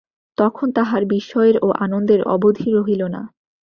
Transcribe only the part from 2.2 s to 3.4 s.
অবধি রহিল না।